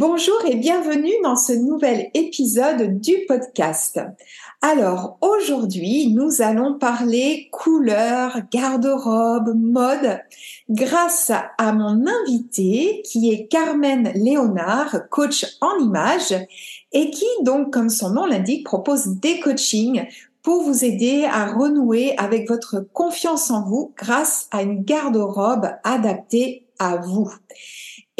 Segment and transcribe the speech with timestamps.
[0.00, 3.98] Bonjour et bienvenue dans ce nouvel épisode du podcast.
[4.62, 10.20] Alors aujourd'hui, nous allons parler couleurs, garde-robe, mode
[10.70, 16.46] grâce à mon invité qui est Carmen Léonard, coach en images
[16.92, 20.06] et qui donc, comme son nom l'indique, propose des coachings
[20.44, 26.68] pour vous aider à renouer avec votre confiance en vous grâce à une garde-robe adaptée
[26.78, 27.32] à vous.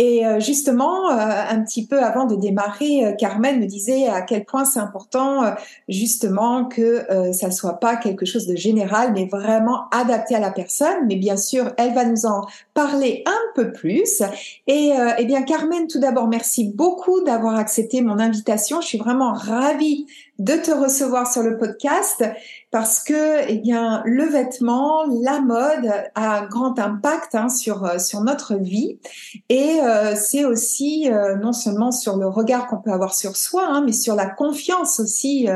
[0.00, 4.22] Et euh, justement, euh, un petit peu avant de démarrer, euh, Carmen me disait à
[4.22, 5.42] quel point c'est important
[5.88, 11.06] justement que ça soit pas quelque chose de général, mais vraiment adapté à la personne.
[11.08, 14.22] Mais bien sûr, elle va nous en parler un peu plus.
[14.68, 18.80] Et eh bien, Carmen, tout d'abord, merci beaucoup d'avoir accepté mon invitation.
[18.80, 20.06] Je suis vraiment ravie
[20.38, 22.24] de te recevoir sur le podcast
[22.70, 27.98] parce que eh bien le vêtement, la mode a un grand impact hein, sur euh,
[27.98, 28.98] sur notre vie
[29.48, 33.66] et euh, c'est aussi euh, non seulement sur le regard qu'on peut avoir sur soi,
[33.66, 35.48] hein, mais sur la confiance aussi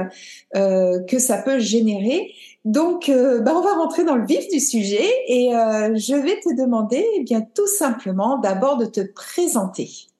[0.55, 2.33] que ça peut générer.
[2.65, 7.05] Donc, bah, on va rentrer dans le vif du sujet et je vais te demander,
[7.17, 10.12] eh bien, tout simplement, d'abord de te présenter.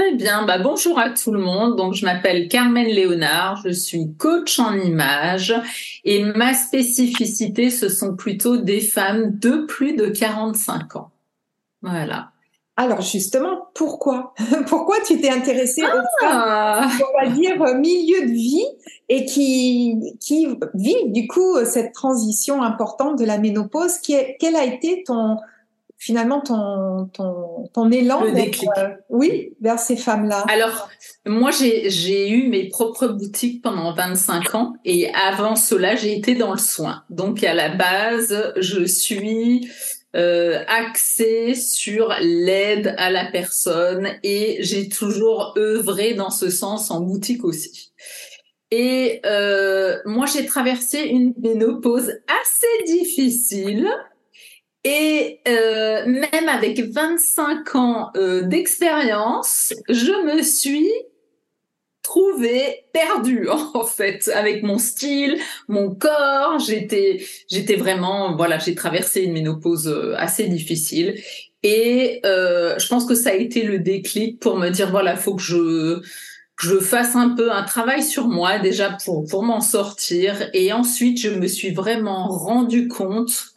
[0.00, 1.76] Très bien, bah bonjour à tout le monde.
[1.76, 5.54] Donc je m'appelle Carmen Léonard, je suis coach en images
[6.04, 11.10] et ma spécificité ce sont plutôt des femmes de plus de 45 ans.
[11.82, 12.30] Voilà.
[12.78, 14.32] Alors justement, pourquoi?
[14.68, 16.88] Pourquoi tu t'es intéressée aux ah!
[16.88, 18.66] femmes, on va dire milieu de vie
[19.10, 23.98] et qui qui vivent du coup cette transition importante de la ménopause?
[23.98, 25.36] Qui est, quel a été ton
[26.00, 30.88] finalement ton, ton, ton élan euh, oui, vers ces femmes-là Alors,
[31.26, 36.52] moi, j'ai eu mes propres boutiques pendant 25 ans et avant cela, j'ai été dans
[36.52, 37.04] le soin.
[37.10, 39.70] Donc, à la base, je suis
[40.16, 47.02] euh, axée sur l'aide à la personne et j'ai toujours œuvré dans ce sens en
[47.02, 47.92] boutique aussi.
[48.70, 53.86] Et euh, moi, j'ai traversé une ménopause assez difficile
[54.84, 60.90] et euh, même avec 25 ans euh, d'expérience, je me suis
[62.02, 66.58] trouvée perdue en fait avec mon style, mon corps.
[66.58, 71.20] J'étais, j'étais vraiment, voilà, j'ai traversé une ménopause euh, assez difficile.
[71.62, 75.34] Et euh, je pense que ça a été le déclic pour me dire voilà, faut
[75.34, 76.02] que je
[76.58, 80.48] je fasse un peu un travail sur moi déjà pour pour m'en sortir.
[80.54, 83.49] Et ensuite, je me suis vraiment rendu compte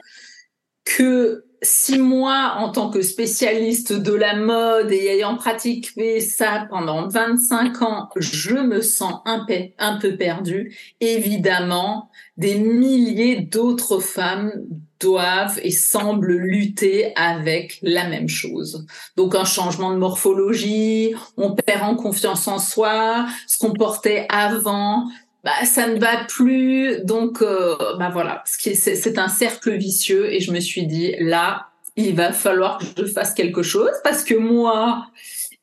[0.83, 7.07] que si moi, en tant que spécialiste de la mode et ayant pratiqué ça pendant
[7.07, 9.45] 25 ans, je me sens un,
[9.79, 14.51] un peu perdue, évidemment, des milliers d'autres femmes
[14.99, 18.85] doivent et semblent lutter avec la même chose.
[19.15, 25.09] Donc un changement de morphologie, on perd en confiance en soi, ce qu'on portait avant,
[25.43, 28.43] bah ça ne va plus donc euh, bah voilà.
[28.45, 33.05] C'est un cercle vicieux et je me suis dit là il va falloir que je
[33.05, 35.07] fasse quelque chose parce que moi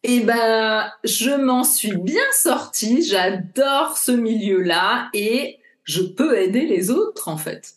[0.03, 3.03] eh ben je m'en suis bien sortie.
[3.03, 7.75] J'adore ce milieu là et je peux aider les autres en fait.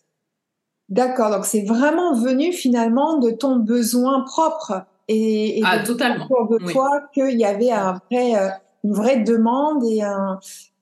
[0.89, 1.31] D'accord.
[1.31, 6.27] Donc c'est vraiment venu finalement de ton besoin propre et, ah, totalement.
[6.27, 8.49] de toi qu'il y avait un vrai, euh,
[8.83, 10.39] une vraie demande et un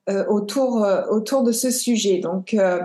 [0.08, 2.20] autour euh, autour de ce sujet.
[2.20, 2.80] Donc euh,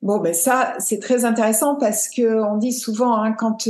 [0.00, 3.68] Bon, ben ça, c'est très intéressant parce que on dit souvent hein, quand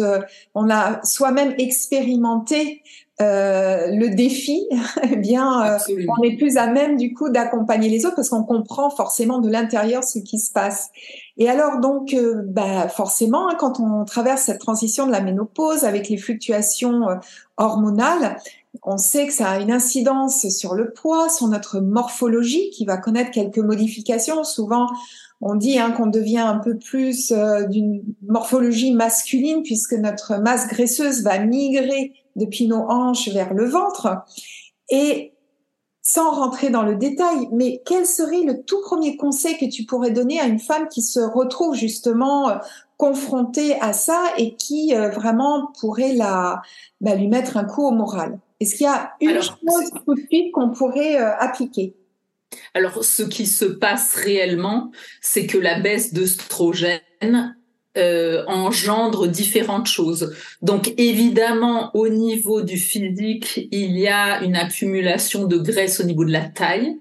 [0.55, 2.83] on a soi-même expérimenté
[3.19, 4.69] le défi,
[5.11, 8.91] eh bien, on est plus à même du coup d'accompagner les autres parce qu'on comprend
[8.91, 10.91] forcément de l'intérieur ce qui se passe.
[11.39, 15.85] Et alors donc, euh, bah forcément, hein, quand on traverse cette transition de la ménopause
[15.85, 17.15] avec les fluctuations euh,
[17.57, 18.37] hormonales,
[18.83, 22.97] on sait que ça a une incidence sur le poids, sur notre morphologie qui va
[22.97, 24.45] connaître quelques modifications.
[24.45, 24.87] Souvent,
[25.41, 30.69] on dit hein, qu'on devient un peu plus euh, d'une morphologie masculine puisque notre masse
[30.69, 34.09] graisseuse va migrer depuis nos hanches vers le ventre.
[34.91, 35.35] Et
[36.03, 40.11] sans rentrer dans le détail, mais quel serait le tout premier conseil que tu pourrais
[40.11, 42.57] donner à une femme qui se retrouve justement euh,
[42.97, 46.63] confrontée à ça et qui euh, vraiment pourrait la,
[47.01, 48.39] bah, lui mettre un coup au moral?
[48.61, 51.95] Est-ce qu'il y a une chose tout de suite qu'on pourrait euh, appliquer?
[52.75, 54.91] Alors, ce qui se passe réellement,
[55.21, 57.55] c'est que la baisse d'œstrogène
[57.99, 60.33] euh, engendre différentes choses.
[60.63, 66.25] Donc évidemment, au niveau du physique, il y a une accumulation de graisse au niveau
[66.25, 66.99] de la taille.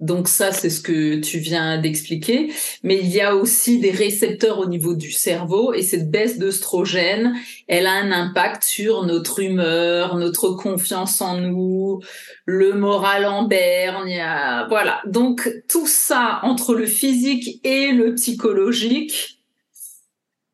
[0.00, 2.52] Donc ça, c'est ce que tu viens d'expliquer.
[2.82, 7.34] Mais il y a aussi des récepteurs au niveau du cerveau et cette baisse d'œstrogène,
[7.66, 12.00] elle a un impact sur notre humeur, notre confiance en nous,
[12.44, 14.66] le moral en berne.
[14.68, 15.00] Voilà.
[15.06, 19.36] Donc tout ça entre le physique et le psychologique,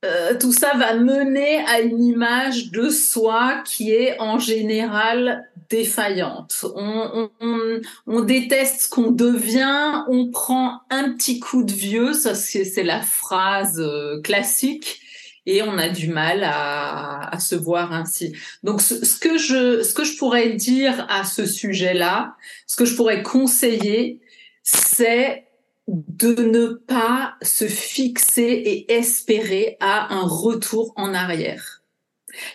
[0.05, 6.64] euh, tout ça va mener à une image de soi qui est en général défaillante.
[6.75, 12.35] On, on, on déteste ce qu'on devient, on prend un petit coup de vieux, ça
[12.35, 15.00] c'est la phrase euh, classique,
[15.44, 18.35] et on a du mal à, à se voir ainsi.
[18.62, 22.37] Donc ce, ce, que je ce que je pourrais dire à ce sujet-là,
[22.67, 24.20] ce que je pourrais conseiller,
[24.62, 25.49] c'est
[25.88, 31.81] de ne pas se fixer et espérer à un retour en arrière.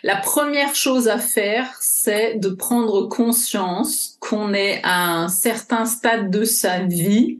[0.03, 6.29] La première chose à faire, c'est de prendre conscience qu'on est à un certain stade
[6.31, 7.39] de sa vie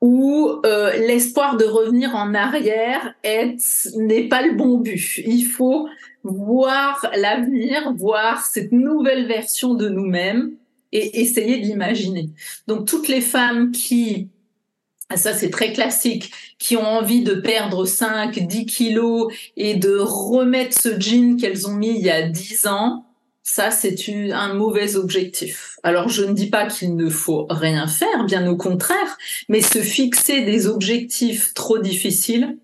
[0.00, 5.22] où euh, l'espoir de revenir en arrière n'est pas le bon but.
[5.26, 5.88] Il faut
[6.24, 10.52] voir l'avenir, voir cette nouvelle version de nous-mêmes
[10.92, 12.30] et essayer de l'imaginer.
[12.66, 14.28] Donc toutes les femmes qui
[15.14, 20.78] ça c'est très classique, qui ont envie de perdre 5, 10 kilos et de remettre
[20.78, 23.06] ce jean qu'elles ont mis il y a 10 ans,
[23.42, 23.96] ça c'est
[24.32, 25.76] un mauvais objectif.
[25.82, 29.18] Alors je ne dis pas qu'il ne faut rien faire, bien au contraire,
[29.48, 32.56] mais se fixer des objectifs trop difficiles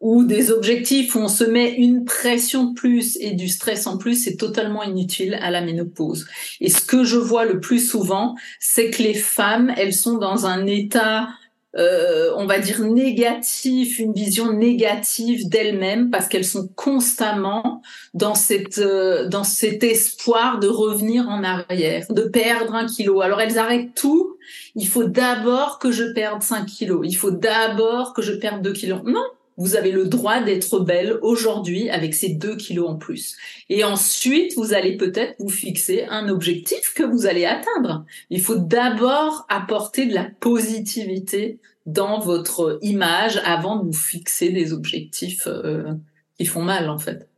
[0.00, 4.24] ou des objectifs où on se met une pression plus et du stress en plus,
[4.24, 6.26] c'est totalement inutile à la ménopause.
[6.60, 10.44] Et ce que je vois le plus souvent, c'est que les femmes, elles sont dans
[10.44, 11.28] un état
[11.78, 17.80] euh, on va dire négatif, une vision négative d'elles-mêmes parce qu'elles sont constamment
[18.12, 23.22] dans cette euh, dans cet espoir de revenir en arrière, de perdre un kilo.
[23.22, 24.36] Alors elles arrêtent tout.
[24.74, 27.00] Il faut d'abord que je perde 5 kilos.
[27.04, 29.00] Il faut d'abord que je perde 2 kilos.
[29.04, 29.24] Non,
[29.56, 33.36] vous avez le droit d'être belle aujourd'hui avec ces 2 kilos en plus.
[33.68, 38.04] Et ensuite, vous allez peut-être vous fixer un objectif que vous allez atteindre.
[38.30, 44.72] Il faut d'abord apporter de la positivité dans votre image avant de vous fixer des
[44.72, 45.94] objectifs euh,
[46.38, 47.28] qui font mal en fait.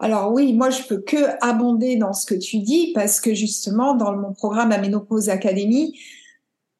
[0.00, 3.94] Alors oui, moi je peux que abonder dans ce que tu dis parce que justement
[3.94, 5.98] dans mon programme La Ménopause Academy,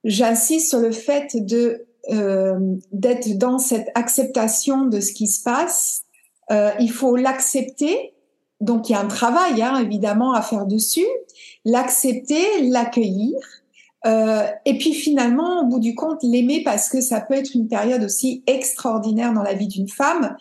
[0.04, 2.58] j'insiste sur le fait de euh,
[2.92, 6.02] d'être dans cette acceptation de ce qui se passe.
[6.50, 8.14] Euh, il faut l'accepter.
[8.60, 11.06] Donc il y a un travail hein, évidemment à faire dessus.
[11.64, 13.34] L'accepter, l'accueillir
[14.06, 17.68] euh, et puis finalement, au bout du compte, l'aimer parce que ça peut être une
[17.68, 20.36] période aussi extraordinaire dans la vie d'une femme.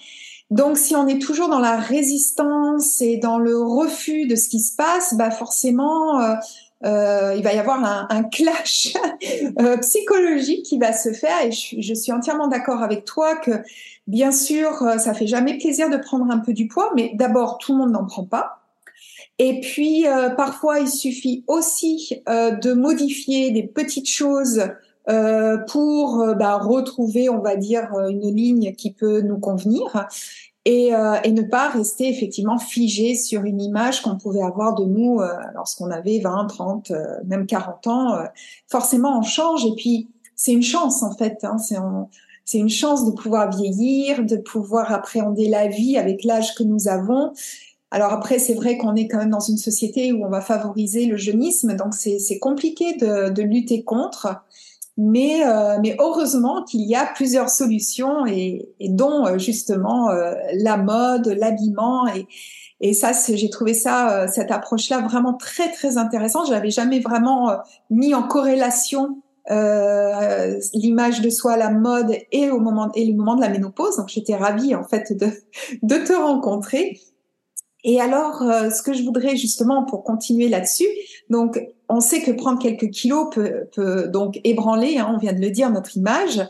[0.51, 4.59] Donc, si on est toujours dans la résistance et dans le refus de ce qui
[4.59, 6.21] se passe, bah forcément,
[6.85, 8.93] euh, euh il va y avoir un, un clash
[9.59, 11.43] euh, psychologique qui va se faire.
[11.43, 13.51] Et je, je suis entièrement d'accord avec toi que,
[14.07, 17.73] bien sûr, ça fait jamais plaisir de prendre un peu du poids, mais d'abord, tout
[17.73, 18.57] le monde n'en prend pas.
[19.39, 24.63] Et puis, euh, parfois, il suffit aussi euh, de modifier des petites choses
[25.09, 30.07] euh, pour bah, retrouver, on va dire, une ligne qui peut nous convenir
[30.67, 30.91] et,
[31.23, 35.21] et ne pas rester effectivement figé sur une image qu'on pouvait avoir de nous
[35.55, 36.91] lorsqu'on avait 20, 30,
[37.25, 38.17] même 40 ans.
[38.67, 41.43] forcément, on change et puis c'est une chance en fait.
[41.43, 41.57] Hein,
[42.45, 46.87] c'est une chance de pouvoir vieillir, de pouvoir appréhender la vie avec l'âge que nous
[46.87, 47.31] avons
[47.89, 51.05] alors après, c'est vrai qu'on est quand même dans une société où on va favoriser
[51.05, 54.43] le jeunisme, donc c'est compliqué de, lutter contre.
[54.99, 60.33] Mais, euh, mais heureusement qu'il y a plusieurs solutions et, et dont euh, justement euh,
[60.53, 62.25] la mode, l'habillement et,
[62.81, 66.47] et ça, j'ai trouvé ça, euh, cette approche-là vraiment très très intéressante.
[66.47, 67.57] Je l'avais jamais vraiment
[67.91, 73.35] mis en corrélation euh, l'image de soi, la mode et au moment et le moment
[73.35, 73.97] de la ménopause.
[73.97, 75.27] Donc j'étais ravie en fait de,
[75.83, 76.99] de te rencontrer.
[77.83, 80.89] Et alors, euh, ce que je voudrais justement pour continuer là-dessus,
[81.29, 85.51] donc on sait que prendre quelques kilos peut, donc ébranler, hein, on vient de le
[85.51, 86.41] dire, notre image.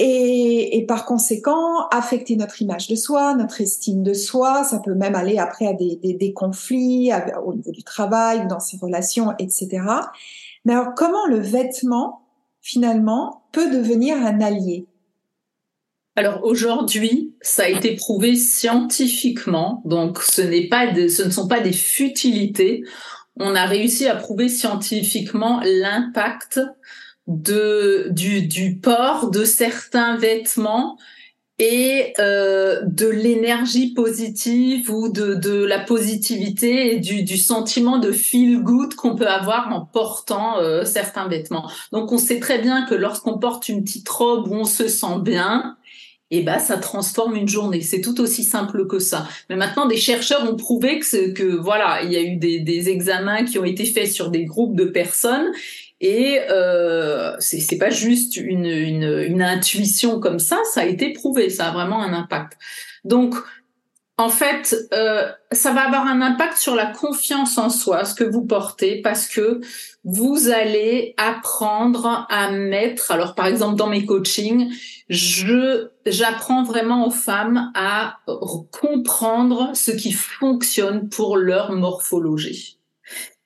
[0.00, 5.16] Et, par conséquent, affecter notre image de soi, notre estime de soi, ça peut même
[5.16, 7.10] aller après à des, conflits
[7.44, 9.82] au niveau du travail dans ses relations, etc.
[10.64, 12.22] Mais alors, comment le vêtement,
[12.60, 14.86] finalement, peut devenir un allié?
[16.14, 21.72] Alors aujourd'hui, ça a été prouvé scientifiquement, donc ce pas ce ne sont pas des
[21.72, 22.82] futilités.
[23.38, 26.60] On a réussi à prouver scientifiquement l'impact
[27.26, 30.98] de du, du port de certains vêtements
[31.58, 38.12] et euh, de l'énergie positive ou de, de la positivité et du, du sentiment de
[38.12, 41.68] feel good qu'on peut avoir en portant euh, certains vêtements.
[41.90, 45.18] Donc on sait très bien que lorsqu'on porte une petite robe où on se sent
[45.20, 45.76] bien,
[46.30, 47.80] et eh ben ça transforme une journée.
[47.80, 49.26] C'est tout aussi simple que ça.
[49.48, 52.90] Mais maintenant, des chercheurs ont prouvé que, que voilà, il y a eu des, des
[52.90, 55.50] examens qui ont été faits sur des groupes de personnes
[56.00, 61.50] et euh, c'est pas juste une, une, une, intuition comme ça, ça a été prouvé,
[61.50, 62.56] ça a vraiment un impact.
[63.04, 63.34] Donc,
[64.18, 68.24] en fait, euh, ça va avoir un impact sur la confiance en soi, ce que
[68.24, 69.60] vous portez, parce que
[70.02, 73.12] vous allez apprendre à mettre.
[73.12, 74.74] Alors, par exemple, dans mes coachings,
[75.08, 78.18] je j'apprends vraiment aux femmes à
[78.72, 82.78] comprendre ce qui fonctionne pour leur morphologie.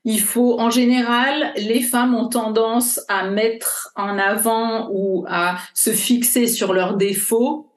[0.05, 5.91] Il faut, en général, les femmes ont tendance à mettre en avant ou à se
[5.91, 7.72] fixer sur leurs défauts.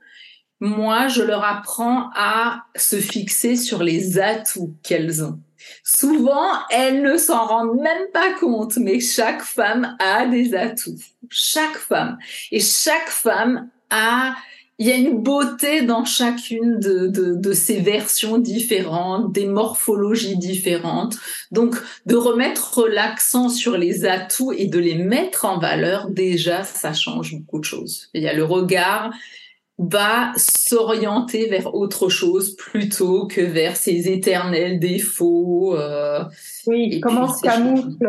[0.59, 5.39] Moi, je leur apprends à se fixer sur les atouts qu'elles ont.
[5.83, 10.99] Souvent, elles ne s'en rendent même pas compte, mais chaque femme a des atouts.
[11.29, 12.17] Chaque femme.
[12.51, 14.35] Et chaque femme a
[14.77, 20.37] il y a une beauté dans chacune de, de, de, ces versions différentes, des morphologies
[20.37, 21.17] différentes.
[21.51, 26.91] Donc, de remettre l'accent sur les atouts et de les mettre en valeur, déjà, ça
[26.91, 28.09] change beaucoup de choses.
[28.13, 29.13] Il y a le regard
[29.77, 35.75] va s'orienter vers autre chose plutôt que vers ses éternels défauts.
[35.75, 36.23] Euh,
[36.67, 38.07] oui, comment se camoufle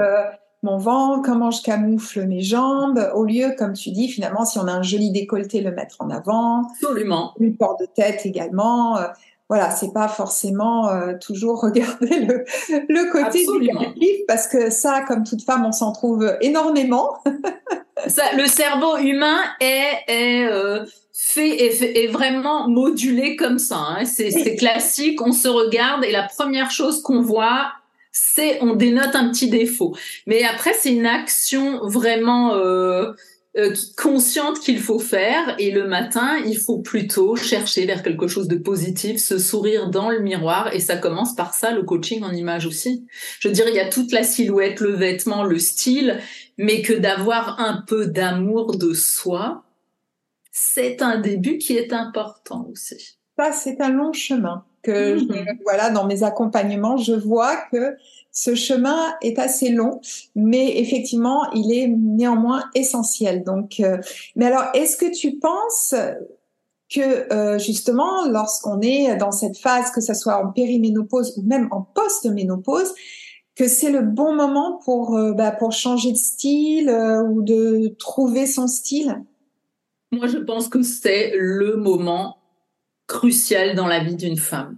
[0.62, 4.66] mon ventre, comment je camoufle mes jambes, au lieu, comme tu dis, finalement, si on
[4.66, 6.62] a un joli décolleté, le mettre en avant.
[6.82, 7.32] Absolument.
[7.38, 8.98] Une porte de tête également.
[8.98, 9.06] Euh,
[9.48, 12.44] voilà, c'est pas forcément euh, toujours regarder le,
[12.88, 17.18] le côté négatif parce que ça, comme toute femme, on s'en trouve énormément.
[18.06, 23.76] ça, le cerveau humain est, est euh, fait est, vraiment modulé comme ça.
[23.76, 24.04] Hein.
[24.04, 25.20] C'est classique.
[25.22, 27.72] On se regarde et la première chose qu'on voit,
[28.12, 29.96] c'est on dénote un petit défaut.
[30.26, 33.12] Mais après, c'est une action vraiment euh,
[33.56, 35.56] euh, consciente qu'il faut faire.
[35.58, 40.10] Et le matin, il faut plutôt chercher vers quelque chose de positif, se sourire dans
[40.10, 40.74] le miroir.
[40.74, 43.06] Et ça commence par ça, le coaching en image aussi.
[43.40, 46.20] Je veux dire, il y a toute la silhouette, le vêtement, le style,
[46.58, 49.64] mais que d'avoir un peu d'amour de soi,
[50.52, 53.15] c'est un début qui est important aussi.
[53.38, 55.58] Ça, c'est un long chemin que mmh.
[55.64, 57.96] voilà dans mes accompagnements, je vois que
[58.36, 60.00] ce chemin est assez long,
[60.34, 63.42] mais effectivement, il est néanmoins essentiel.
[63.42, 63.98] Donc, euh,
[64.36, 65.94] mais alors, est-ce que tu penses
[66.94, 71.66] que euh, justement, lorsqu'on est dans cette phase, que ce soit en périménopause ou même
[71.70, 72.94] en post-ménopause,
[73.54, 76.90] que c'est le bon moment pour euh, bah, pour changer de style
[77.30, 79.24] ou de trouver son style?
[80.12, 82.36] Moi, je pense que c'est le moment
[83.06, 84.76] crucial dans la vie d'une femme.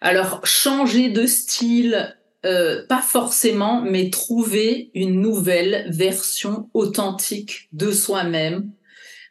[0.00, 8.70] Alors, changer de style, euh, pas forcément, mais trouver une nouvelle version authentique de soi-même.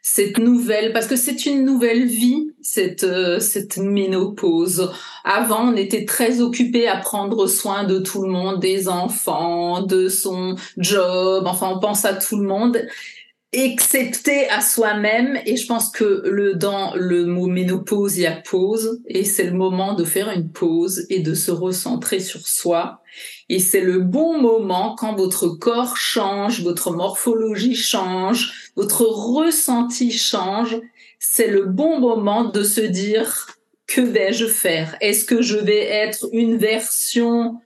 [0.02, 4.90] Cette nouvelle, parce que c'est une nouvelle vie, cette euh, cette ménopause.
[5.24, 10.08] Avant, on était très occupé à prendre soin de tout le monde, des enfants, de
[10.08, 11.44] son job.
[11.46, 12.80] Enfin, on pense à tout le monde
[13.52, 15.38] excepté à soi-même.
[15.46, 19.00] Et je pense que le dans le mot ménopause il y a pause.
[19.06, 23.02] Et c'est le moment de faire une pause et de se recentrer sur soi.
[23.48, 30.78] Et c'est le bon moment quand votre corps change, votre morphologie change, votre ressenti change,
[31.18, 33.48] c'est le bon moment de se dire
[33.86, 34.96] que vais-je faire?
[35.00, 37.58] Est-ce que je vais être une version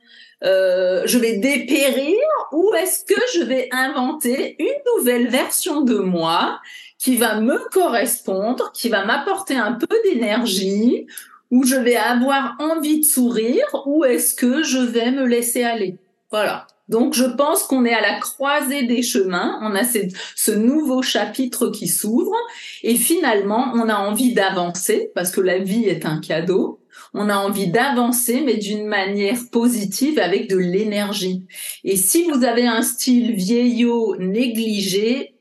[0.45, 2.17] euh, je vais dépérir
[2.53, 6.61] ou est-ce que je vais inventer une nouvelle version de moi
[6.99, 11.07] qui va me correspondre, qui va m'apporter un peu d'énergie,
[11.51, 15.99] où je vais avoir envie de sourire ou est-ce que je vais me laisser aller?
[16.31, 16.67] Voilà.
[16.89, 21.69] Donc je pense qu'on est à la croisée des chemins, on a ce nouveau chapitre
[21.69, 22.35] qui s'ouvre
[22.83, 26.82] et finalement on a envie d'avancer parce que la vie est un cadeau.
[27.15, 31.47] On a envie d'avancer mais d'une manière positive avec de l'énergie.
[31.85, 35.35] Et si vous avez un style vieillot négligé,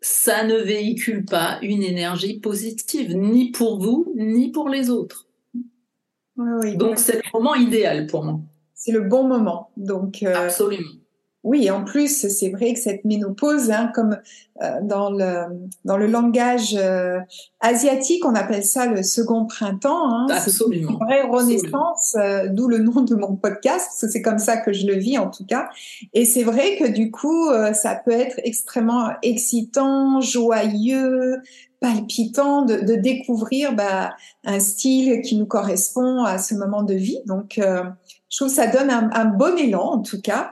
[0.00, 5.26] ça ne véhicule pas une énergie positive, ni pour vous, ni pour les autres.
[6.76, 8.40] Donc c'est le moment idéal pour moi.
[8.74, 9.70] C'est le bon moment.
[9.76, 10.90] Donc euh, absolument.
[11.44, 14.18] Oui, en plus, c'est vrai que cette ménopause, hein, comme
[14.60, 15.44] euh, dans le
[15.84, 17.20] dans le langage euh,
[17.60, 20.12] asiatique, on appelle ça le second printemps.
[20.12, 20.88] Hein, Absolument.
[20.88, 24.04] C'est une vraie renaissance, euh, d'où le nom de mon podcast.
[24.10, 25.68] C'est comme ça que je le vis en tout cas.
[26.12, 31.36] Et c'est vrai que du coup, ça peut être extrêmement excitant, joyeux,
[31.80, 34.10] palpitant de, de découvrir bah,
[34.44, 37.20] un style qui nous correspond à ce moment de vie.
[37.26, 37.60] Donc
[38.28, 40.50] je trouve que ça donne un, un bon élan en tout cas.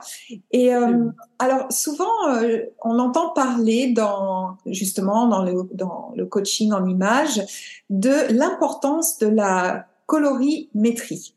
[0.51, 6.73] Et euh, alors souvent, euh, on entend parler dans justement dans le, dans le coaching
[6.73, 7.41] en images
[7.89, 11.35] de l'importance de la colorimétrie.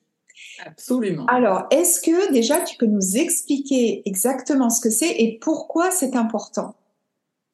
[0.65, 1.27] Absolument.
[1.27, 6.17] Alors, est-ce que déjà tu peux nous expliquer exactement ce que c'est et pourquoi c'est
[6.17, 6.75] important?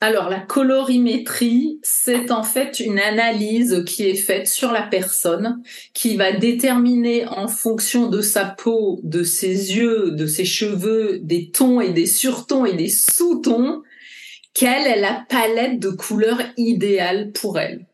[0.02, 5.62] Alors, la colorimétrie, c'est en fait une analyse qui est faite sur la personne,
[5.94, 11.50] qui va déterminer en fonction de sa peau, de ses yeux, de ses cheveux, des
[11.50, 13.82] tons et des surtons et des sous-tons,
[14.52, 17.86] quelle est la palette de couleurs idéale pour elle.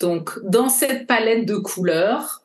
[0.00, 2.42] Donc, dans cette palette de couleurs,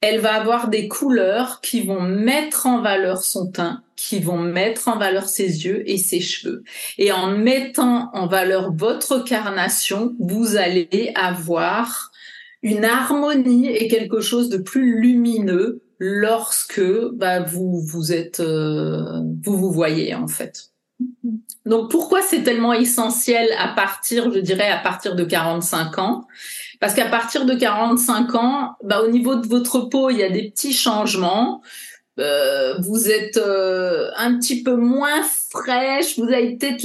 [0.00, 4.88] elle va avoir des couleurs qui vont mettre en valeur son teint, qui vont mettre
[4.88, 6.64] en valeur ses yeux et ses cheveux.
[6.98, 12.10] Et en mettant en valeur votre carnation, vous allez avoir
[12.62, 16.82] une harmonie et quelque chose de plus lumineux lorsque
[17.12, 20.70] bah, vous vous êtes euh, vous vous voyez en fait.
[21.66, 26.26] Donc pourquoi c'est tellement essentiel à partir, je dirais à partir de 45 ans?
[26.80, 30.28] Parce qu'à partir de 45 ans, bah, au niveau de votre peau, il y a
[30.28, 31.62] des petits changements.
[32.18, 36.84] Euh, vous êtes euh, un petit peu moins fraîche, vous avez peut-être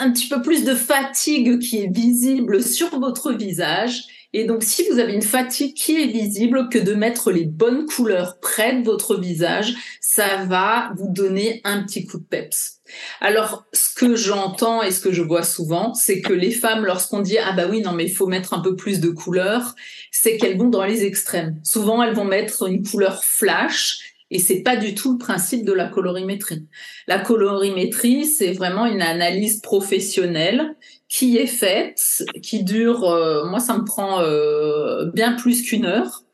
[0.00, 4.04] un petit peu plus de fatigue qui est visible sur votre visage.
[4.32, 7.86] Et donc, si vous avez une fatigue qui est visible, que de mettre les bonnes
[7.86, 12.80] couleurs près de votre visage, ça va vous donner un petit coup de peps.
[13.20, 17.20] Alors, ce que j'entends et ce que je vois souvent, c'est que les femmes, lorsqu'on
[17.20, 19.74] dit ah bah oui non mais il faut mettre un peu plus de couleurs,
[20.10, 21.58] c'est qu'elles vont dans les extrêmes.
[21.64, 25.72] Souvent, elles vont mettre une couleur flash et c'est pas du tout le principe de
[25.72, 26.66] la colorimétrie.
[27.06, 30.74] La colorimétrie, c'est vraiment une analyse professionnelle
[31.08, 36.24] qui est faite, qui dure, euh, moi ça me prend euh, bien plus qu'une heure,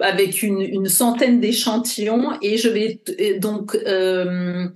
[0.00, 3.00] avec une, une centaine d'échantillons, et je vais
[3.38, 4.66] donc euh,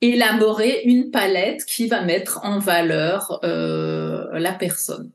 [0.00, 5.10] élaborer une palette qui va mettre en valeur la personne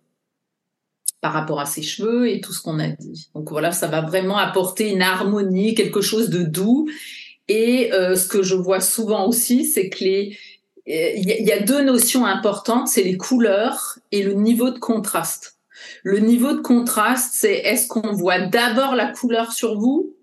[1.24, 3.30] par rapport à ses cheveux et tout ce qu'on a dit.
[3.34, 6.90] Donc voilà, ça va vraiment apporter une harmonie, quelque chose de doux.
[7.48, 10.38] Et euh, ce que je vois souvent aussi, c'est que les
[10.86, 15.56] il y, a deux notions importantes, c'est les couleurs et le niveau de contraste.
[16.04, 20.14] Le niveau de contraste, c'est est-ce qu'on voit d'abord la couleur sur vous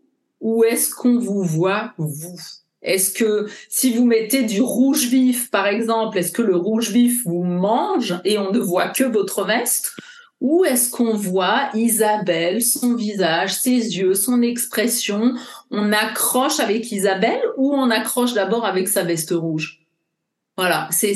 [0.43, 2.37] ou est-ce qu'on vous voit vous?
[2.83, 7.25] Est-ce que si vous mettez du rouge vif, par exemple, est-ce que le rouge vif
[7.25, 9.95] vous mange et on ne voit que votre veste?
[10.41, 15.35] Où est-ce qu'on voit Isabelle, son visage, ses yeux, son expression?
[15.71, 19.81] On accroche avec Isabelle ou on accroche d'abord avec sa veste rouge?
[20.57, 21.15] Voilà, c'est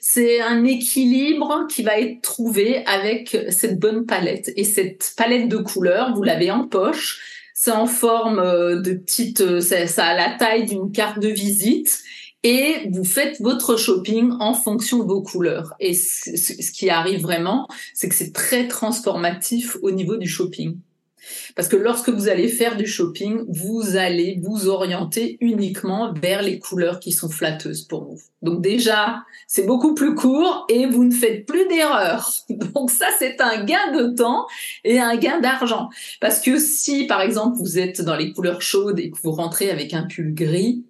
[0.00, 4.52] c'est un équilibre qui va être trouvé avec cette bonne palette.
[4.56, 7.20] Et cette palette de couleurs, vous l'avez en poche.
[7.54, 12.02] C'est en forme euh, de petite, euh, ça a la taille d'une carte de visite
[12.42, 15.74] et vous faites votre shopping en fonction de vos couleurs.
[15.80, 20.78] Et ce qui arrive vraiment, c'est que c'est très transformatif au niveau du shopping.
[21.54, 26.58] Parce que lorsque vous allez faire du shopping, vous allez vous orienter uniquement vers les
[26.58, 28.20] couleurs qui sont flatteuses pour vous.
[28.42, 32.32] Donc déjà, c'est beaucoup plus court et vous ne faites plus d'erreurs.
[32.48, 34.46] Donc ça, c'est un gain de temps
[34.84, 35.90] et un gain d'argent.
[36.20, 39.70] Parce que si, par exemple, vous êtes dans les couleurs chaudes et que vous rentrez
[39.70, 40.84] avec un pull gris,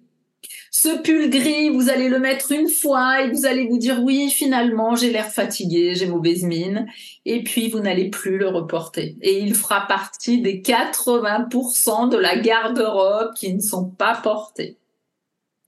[0.73, 4.29] ce pull gris, vous allez le mettre une fois et vous allez vous dire oui,
[4.29, 6.87] finalement, j'ai l'air fatigué, j'ai mauvaise mine.
[7.25, 9.17] Et puis, vous n'allez plus le reporter.
[9.21, 14.77] Et il fera partie des 80% de la garde-robe qui ne sont pas portés.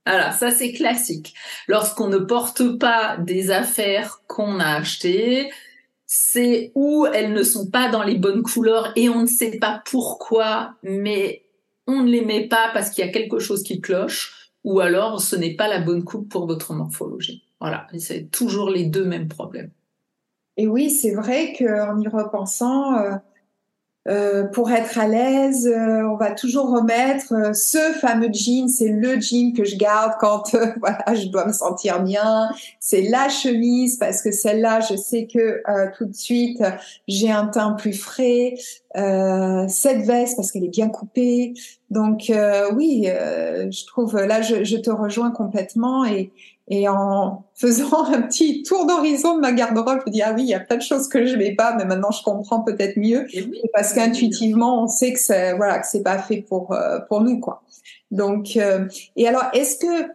[0.06, 1.34] Voilà, ça c'est classique.
[1.68, 5.50] Lorsqu'on ne porte pas des affaires qu'on a achetées,
[6.06, 9.82] c'est où elles ne sont pas dans les bonnes couleurs et on ne sait pas
[9.84, 11.44] pourquoi, mais
[11.86, 15.20] on ne les met pas parce qu'il y a quelque chose qui cloche ou alors
[15.20, 17.44] ce n'est pas la bonne coupe pour votre morphologie.
[17.60, 19.70] Voilà, c'est toujours les deux mêmes problèmes.
[20.56, 22.94] Et oui, c'est vrai qu'en y repensant,
[24.08, 28.68] euh, euh, pour être à l'aise, euh, on va toujours remettre euh, ce fameux jean,
[28.68, 32.48] c'est le jean que je garde quand voilà, je dois me sentir bien.
[32.80, 35.62] C'est la chemise parce que celle-là, je sais que
[35.96, 36.62] tout de suite
[37.08, 38.54] j'ai un teint plus frais.
[38.94, 41.54] cette veste parce qu'elle est bien coupée.
[41.90, 42.32] Donc
[42.74, 46.32] oui, je trouve là, je, je, te rejoins complètement et,
[46.68, 50.42] et en faisant un petit tour d'horizon de ma garde-robe, je me dis ah oui,
[50.42, 52.96] il y a plein de choses que je mets pas, mais maintenant je comprends peut-être
[52.96, 53.26] mieux
[53.72, 57.40] parce qu'intuitivement on sait que c'est voilà que c'est pas fait pour euh, pour nous
[57.40, 57.62] quoi.
[58.10, 60.10] Donc euh, et alors est-ce que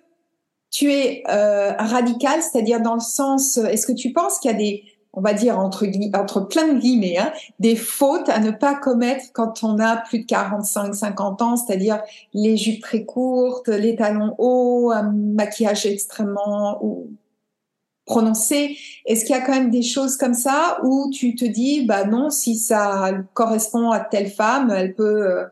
[0.72, 4.58] tu es euh, radical, c'est-à-dire dans le sens, est-ce que tu penses qu'il y a
[4.58, 8.76] des on va dire entre, entre plein de guillemets, hein, des fautes à ne pas
[8.76, 12.02] commettre quand on a plus de 45, 50 ans, c'est-à-dire
[12.34, 16.80] les jupes très courtes, les talons hauts, un maquillage extrêmement
[18.06, 18.78] prononcé.
[19.06, 22.06] Est-ce qu'il y a quand même des choses comme ça où tu te dis, bah
[22.06, 25.46] non, si ça correspond à telle femme, elle peut, euh,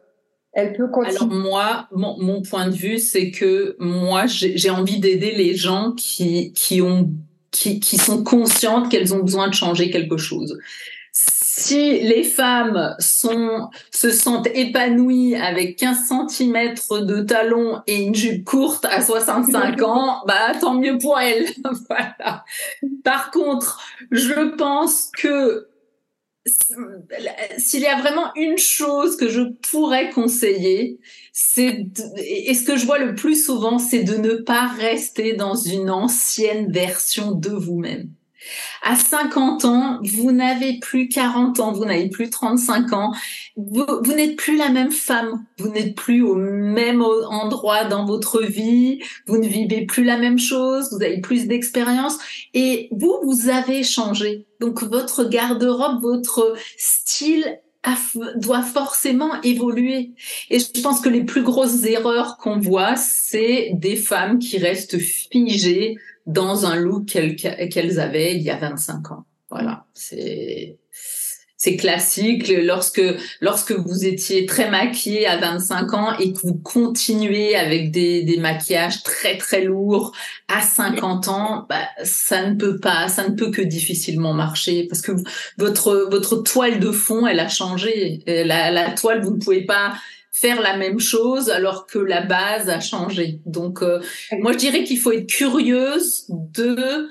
[0.54, 1.18] elle peut continuer?
[1.18, 5.94] Alors moi, mon, mon point de vue, c'est que moi, j'ai envie d'aider les gens
[5.94, 7.12] qui, qui ont
[7.52, 10.58] qui, qui sont conscientes qu'elles ont besoin de changer quelque chose.
[11.12, 18.46] Si les femmes sont, se sentent épanouies avec 15 cm de talons et une jupe
[18.46, 21.48] courte à 65 ans, bah tant mieux pour elles.
[21.90, 22.46] voilà.
[23.04, 23.82] Par contre,
[24.12, 25.68] je pense que
[27.58, 31.00] s'il y a vraiment une chose que je pourrais conseiller,
[31.34, 31.86] c'est
[32.18, 35.90] et ce que je vois le plus souvent, c'est de ne pas rester dans une
[35.90, 38.10] ancienne version de vous-même.
[38.84, 43.12] À 50 ans, vous n'avez plus 40 ans, vous n'avez plus 35 ans,
[43.56, 49.02] vous, n'êtes plus la même femme, vous n'êtes plus au même endroit dans votre vie,
[49.26, 52.18] vous ne vivez plus la même chose, vous avez plus d'expérience.
[52.54, 54.46] Et vous, vous avez changé.
[54.60, 57.60] Donc votre garde-robe, votre style
[58.36, 60.12] doit forcément évoluer.
[60.50, 65.00] Et je pense que les plus grosses erreurs qu'on voit, c'est des femmes qui restent
[65.00, 69.26] figées dans un look qu'elles avaient il y a 25 ans.
[69.50, 70.78] Voilà, c'est
[71.60, 73.02] c'est classique lorsque
[73.42, 78.38] lorsque vous étiez très maquillée à 25 ans et que vous continuez avec des, des
[78.38, 80.12] maquillages très très lourds
[80.48, 85.02] à 50 ans, bah, ça ne peut pas, ça ne peut que difficilement marcher parce
[85.02, 85.14] que
[85.58, 88.22] votre votre toile de fond, elle a changé.
[88.28, 89.94] La, la toile, vous ne pouvez pas
[90.40, 93.42] faire la même chose alors que la base a changé.
[93.46, 94.00] Donc, euh,
[94.40, 97.08] moi, je dirais qu'il faut être curieuse de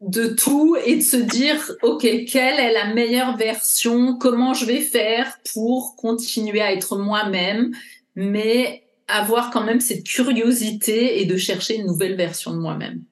[0.00, 4.16] de tout et de se dire, OK, quelle est la meilleure version?
[4.16, 7.72] Comment je vais faire pour continuer à être moi-même,
[8.16, 13.02] mais avoir quand même cette curiosité et de chercher une nouvelle version de moi-même.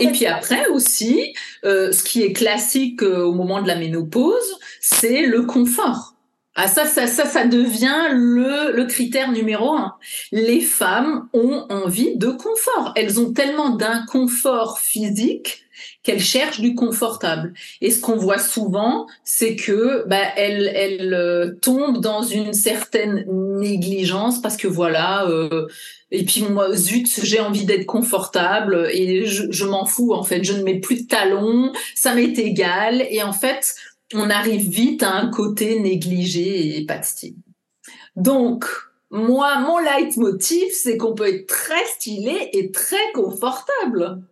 [0.00, 4.58] et puis après aussi, euh, ce qui est classique euh, au moment de la ménopause,
[4.80, 6.15] c'est le confort.
[6.58, 9.94] Ah ça, ça, ça, ça devient le, le critère numéro un.
[10.32, 12.92] Les femmes ont envie de confort.
[12.96, 15.66] Elles ont tellement d'inconfort physique
[16.02, 17.52] qu'elles cherchent du confortable.
[17.80, 23.26] Et ce qu'on voit souvent, c'est que bah, elles, elles euh, tombent dans une certaine
[23.28, 25.26] négligence parce que voilà.
[25.26, 25.66] Euh,
[26.12, 30.44] et puis moi, zut, j'ai envie d'être confortable et je, je m'en fous en fait.
[30.44, 33.04] Je ne mets plus de talons, ça m'est égal.
[33.10, 33.74] Et en fait,
[34.14, 37.36] on arrive vite à un côté négligé et pas de style.
[38.14, 38.64] Donc,
[39.10, 44.22] moi, mon leitmotiv, c'est qu'on peut être très stylé et très confortable.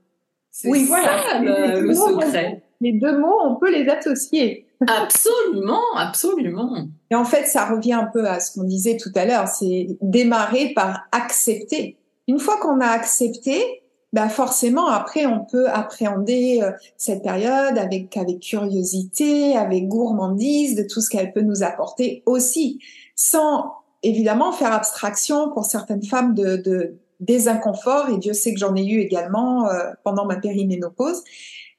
[0.64, 2.62] Oui, voilà, le, secret.
[2.80, 4.66] les deux mots, on peut les associer.
[4.86, 6.86] Absolument, absolument.
[7.10, 9.88] Et en fait, ça revient un peu à ce qu'on disait tout à l'heure, c'est
[10.00, 11.96] démarrer par accepter.
[12.28, 13.82] Une fois qu'on a accepté,
[14.14, 20.84] bah forcément après on peut appréhender euh, cette période avec avec curiosité, avec gourmandise de
[20.84, 22.78] tout ce qu'elle peut nous apporter aussi,
[23.16, 23.72] sans
[24.04, 28.76] évidemment faire abstraction pour certaines femmes de, de des inconforts et Dieu sait que j'en
[28.76, 31.22] ai eu également euh, pendant ma périménopause.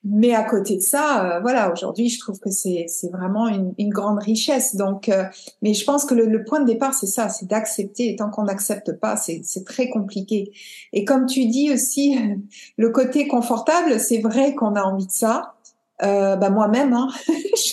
[0.08, 3.90] Mais à côté de ça, euh, voilà, aujourd'hui, je trouve que c'est vraiment une, une,
[3.90, 4.76] grande richesse.
[4.76, 5.24] Donc, euh,
[5.64, 8.12] mais je pense que le, le point de départ, c'est ça, c'est d'accepter.
[8.12, 10.52] Et tant qu'on n'accepte pas, c'est très compliqué.
[10.94, 12.20] Et comme tu dis aussi,
[12.78, 15.55] le côté confortable, c'est vrai qu'on a envie de ça
[16.04, 16.94] euh, bah moi-même.
[16.94, 17.08] Hein.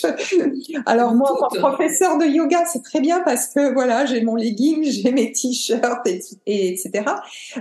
[0.85, 4.83] Alors moi, en professeur de yoga, c'est très bien parce que voilà, j'ai mon legging,
[4.89, 7.03] j'ai mes t-shirts, et, etc.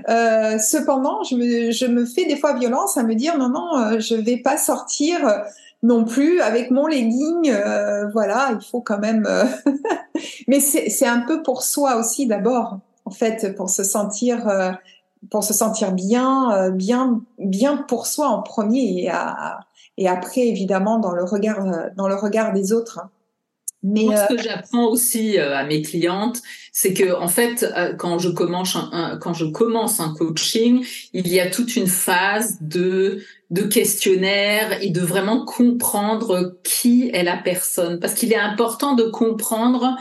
[0.08, 3.76] Euh, cependant, je me, je me fais des fois violence à me dire non, non,
[3.76, 5.38] euh, je vais pas sortir euh,
[5.82, 7.50] non plus avec mon legging.
[7.50, 9.28] Euh, voilà, il faut quand même.
[10.46, 14.78] Mais c'est un peu pour soi aussi d'abord, en fait, pour se sentir
[15.30, 19.10] pour se sentir bien, bien, bien pour soi en premier et,
[19.98, 21.64] et après évidemment dans le regard,
[21.96, 23.00] dans le regard des autres.
[23.84, 27.66] Mais Moi, ce que j'apprends aussi à mes clientes, c'est que en fait,
[27.98, 32.58] quand je commence un, quand je commence un coaching, il y a toute une phase
[32.60, 38.94] de de questionnaire et de vraiment comprendre qui est la personne, parce qu'il est important
[38.94, 39.96] de comprendre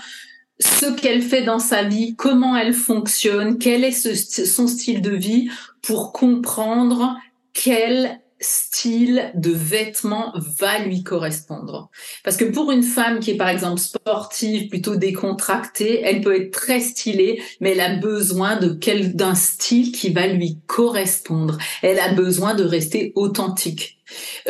[0.62, 5.50] ce qu'elle fait dans sa vie, comment elle fonctionne, quel est son style de vie
[5.82, 7.18] pour comprendre
[7.54, 11.90] quel style de vêtements va lui correspondre.
[12.24, 16.52] Parce que pour une femme qui est par exemple sportive, plutôt décontractée, elle peut être
[16.52, 21.58] très stylée, mais elle a besoin de quel d'un style qui va lui correspondre.
[21.82, 24.00] Elle a besoin de rester authentique.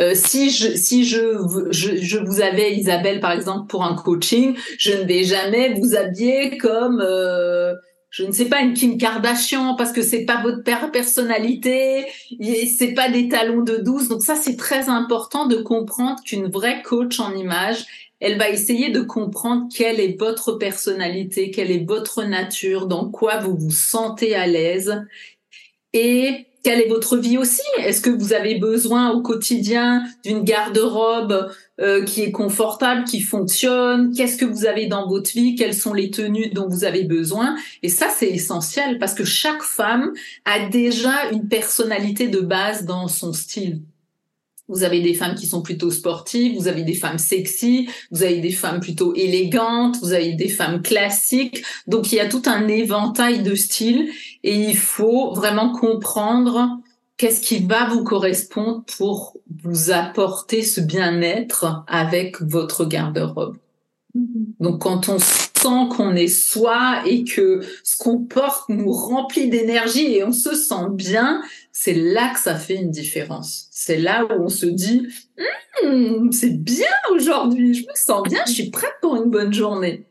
[0.00, 4.56] Euh, si je si je, je, je vous avais Isabelle par exemple pour un coaching,
[4.78, 7.74] je ne vais jamais vous habiller comme euh,
[8.12, 12.04] je ne sais pas une Kim Kardashian parce que c'est pas votre personnalité,
[12.78, 14.08] c'est pas des talons de douce.
[14.08, 17.86] Donc ça c'est très important de comprendre qu'une vraie coach en image,
[18.20, 23.38] elle va essayer de comprendre quelle est votre personnalité, quelle est votre nature, dans quoi
[23.38, 25.02] vous vous sentez à l'aise
[25.94, 31.50] et quelle est votre vie aussi Est-ce que vous avez besoin au quotidien d'une garde-robe
[31.80, 35.94] euh, qui est confortable, qui fonctionne Qu'est-ce que vous avez dans votre vie Quelles sont
[35.94, 40.12] les tenues dont vous avez besoin Et ça, c'est essentiel parce que chaque femme
[40.44, 43.80] a déjà une personnalité de base dans son style.
[44.68, 48.40] Vous avez des femmes qui sont plutôt sportives, vous avez des femmes sexy, vous avez
[48.40, 51.62] des femmes plutôt élégantes, vous avez des femmes classiques.
[51.86, 54.10] Donc il y a tout un éventail de styles
[54.44, 56.80] et il faut vraiment comprendre
[57.22, 63.58] qu'est-ce qui va vous correspondre pour vous apporter ce bien-être avec votre garde-robe?
[64.16, 64.54] Mm-hmm.
[64.58, 70.16] Donc quand on sent qu'on est soi et que ce qu'on porte nous remplit d'énergie
[70.16, 73.68] et on se sent bien, c'est là que ça fait une différence.
[73.70, 75.06] C'est là où on se dit,
[75.84, 80.06] hum, c'est bien aujourd'hui, je me sens bien, je suis prête pour une bonne journée.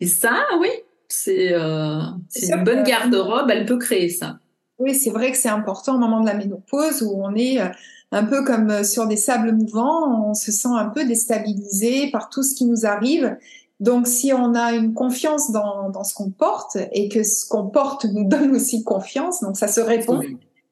[0.00, 0.70] Et ça, oui,
[1.08, 2.00] c'est euh,
[2.42, 4.38] une bonne garde-robe, elle peut créer ça.
[4.78, 7.68] Oui, c'est vrai que c'est important au moment de la ménopause où on est euh,
[8.10, 12.28] un peu comme euh, sur des sables mouvants, on se sent un peu déstabilisé par
[12.28, 13.36] tout ce qui nous arrive.
[13.80, 17.68] Donc, si on a une confiance dans, dans ce qu'on porte et que ce qu'on
[17.68, 20.20] porte nous donne aussi confiance, donc ça se répond.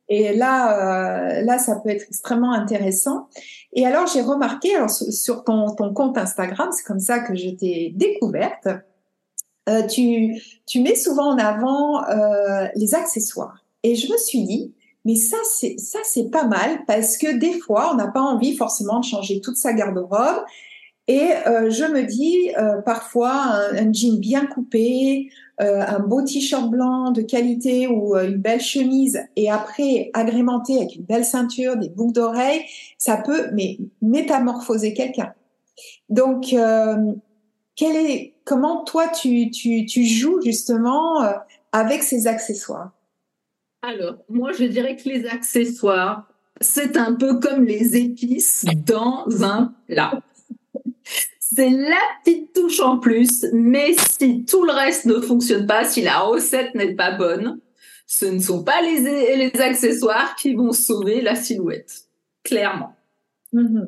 [0.09, 3.29] Et là, euh, là, ça peut être extrêmement intéressant.
[3.73, 7.49] Et alors, j'ai remarqué, alors sur ton, ton compte Instagram, c'est comme ça que je
[7.51, 8.69] t'ai découverte.
[9.69, 13.62] Euh, tu, tu mets souvent en avant euh, les accessoires.
[13.83, 14.73] Et je me suis dit,
[15.05, 18.57] mais ça, c'est ça, c'est pas mal parce que des fois, on n'a pas envie
[18.57, 20.45] forcément de changer toute sa garde-robe.
[21.09, 23.33] Et euh, je me dis, euh, parfois,
[23.73, 29.21] un, jean bien coupé, euh, un beau t-shirt blanc de qualité ou une belle chemise,
[29.35, 32.63] et après agrémenté avec une belle ceinture, des boucles d'oreilles,
[32.99, 35.35] ça peut mais métamorphoser quelqu'un.
[36.09, 36.55] Donc,
[37.75, 41.21] quel est, comment toi tu, tu, tu joues justement
[41.73, 42.93] avec ces accessoires?
[43.83, 46.29] Alors, moi, je dirais que les accessoires,
[46.61, 50.23] c'est un peu comme les épices dans un plat
[51.55, 56.01] c'est la petite touche en plus, mais si tout le reste ne fonctionne pas, si
[56.03, 57.61] la recette n'est pas bonne,
[58.07, 62.05] ce ne sont pas les, les accessoires qui vont sauver la silhouette,
[62.43, 62.97] clairement.
[63.53, 63.87] Mm-hmm.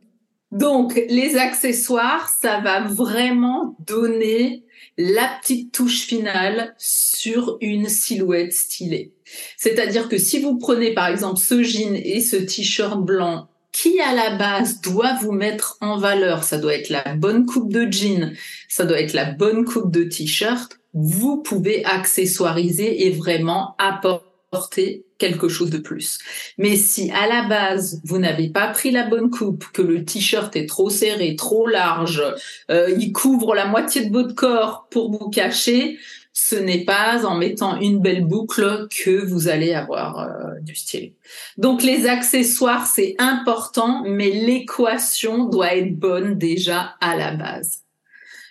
[0.53, 4.65] Donc, les accessoires, ça va vraiment donner
[4.99, 9.14] la petite touche finale sur une silhouette stylée.
[9.57, 14.15] C'est-à-dire que si vous prenez par exemple ce jean et ce t-shirt blanc qui à
[14.15, 18.33] la base doit vous mettre en valeur, ça doit être la bonne coupe de jean,
[18.69, 25.49] ça doit être la bonne coupe de t-shirt, vous pouvez accessoiriser et vraiment apporter quelque
[25.49, 26.21] chose de plus.
[26.57, 30.55] Mais si à la base vous n'avez pas pris la bonne coupe, que le t-shirt
[30.55, 32.23] est trop serré, trop large,
[32.71, 35.99] euh, il couvre la moitié de votre corps pour vous cacher,
[36.37, 41.13] ce n'est pas en mettant une belle boucle que vous allez avoir euh, du style.
[41.59, 47.85] Donc les accessoires, c'est important, mais l'équation doit être bonne déjà à la base.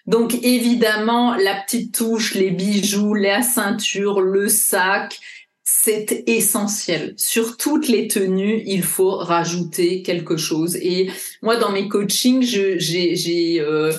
[0.08, 5.20] Donc évidemment, la petite touche, les bijoux, la ceinture, le sac,
[5.66, 7.14] c'est essentiel.
[7.18, 10.78] Sur toutes les tenues, il faut rajouter quelque chose.
[10.78, 11.10] Et
[11.42, 13.92] moi, dans mes coachings, j'ai euh,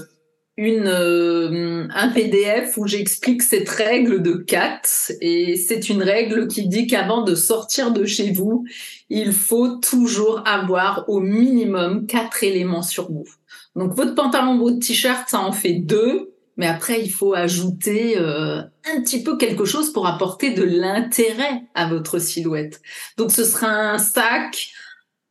[0.56, 6.68] une euh, un PDF où j'explique cette règle de 4 et c'est une règle qui
[6.68, 8.64] dit qu'avant de sortir de chez vous,
[9.10, 13.26] il faut toujours avoir au minimum quatre éléments sur vous.
[13.74, 18.58] Donc votre pantalon, votre t-shirt, ça en fait deux mais après il faut ajouter euh,
[18.58, 22.80] un petit peu quelque chose pour apporter de l'intérêt à votre silhouette.
[23.16, 24.70] Donc ce sera un sac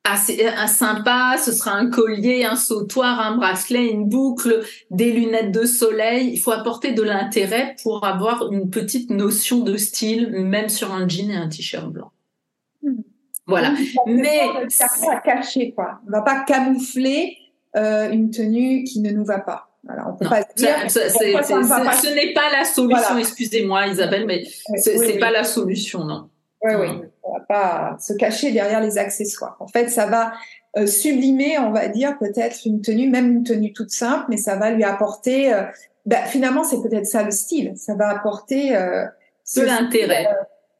[0.03, 4.61] assez un sympa, ce sera un collier, un sautoir, un bracelet, une boucle,
[4.91, 6.31] des lunettes de soleil.
[6.33, 11.07] Il faut apporter de l'intérêt pour avoir une petite notion de style, même sur un
[11.07, 12.11] jean et un t-shirt blanc.
[12.81, 13.01] Hmm.
[13.47, 13.73] Voilà.
[14.05, 15.99] Mais ça va cacher quoi.
[16.07, 17.37] On va pas camoufler
[17.75, 19.69] euh, une tenue qui ne nous va pas.
[19.85, 20.89] Voilà, on peut pas dire.
[20.89, 23.17] ce n'est pas la solution.
[23.17, 24.45] Excusez-moi, Isabelle, mais
[24.77, 26.29] c'est n'est pas la solution, non.
[26.61, 26.87] Oui, oui.
[27.47, 29.57] Pas se cacher derrière les accessoires.
[29.59, 30.33] En fait, ça va
[30.77, 34.55] euh, sublimer, on va dire, peut-être une tenue, même une tenue toute simple, mais ça
[34.55, 35.53] va lui apporter.
[35.53, 35.63] Euh,
[36.05, 37.73] bah, finalement, c'est peut-être ça le style.
[37.75, 39.05] Ça va apporter euh,
[39.55, 40.27] de l'intérêt.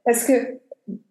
[0.04, 0.60] parce que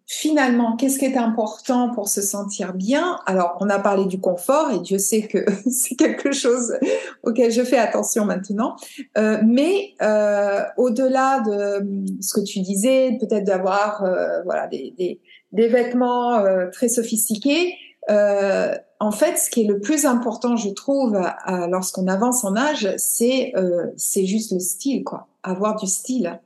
[0.05, 3.19] finalement, qu'est-ce qui est important pour se sentir bien?
[3.25, 6.77] Alors, on a parlé du confort et Dieu sait que c'est quelque chose
[7.23, 8.75] auquel je fais attention maintenant.
[9.17, 15.19] Euh, mais euh, au-delà de ce que tu disais, peut-être d'avoir euh, voilà des, des,
[15.53, 17.75] des vêtements euh, très sophistiqués.
[18.09, 21.19] Euh, en fait, ce qui est le plus important, je trouve,
[21.69, 23.53] lorsqu'on avance en âge, c'est
[23.97, 25.27] c'est juste le style, quoi.
[25.43, 26.39] Avoir du style,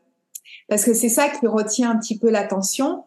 [0.70, 3.04] parce que c'est ça qui retient un petit peu l'attention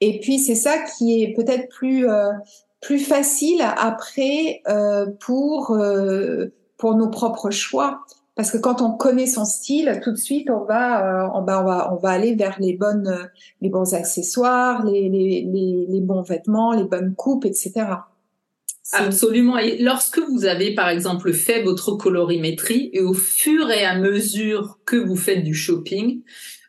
[0.00, 2.32] et puis c'est ça qui est peut-être plus euh,
[2.80, 6.46] plus facile après euh, pour euh,
[6.78, 8.00] pour nos propres choix
[8.36, 11.64] parce que quand on connaît son style, tout de suite on va on va on
[11.64, 16.84] va on va aller vers les bonnes les bons accessoires, les, les bons vêtements, les
[16.84, 17.86] bonnes coupes, etc.
[18.92, 19.58] Absolument.
[19.58, 24.78] Et lorsque vous avez, par exemple, fait votre colorimétrie et au fur et à mesure
[24.84, 26.22] que vous faites du shopping,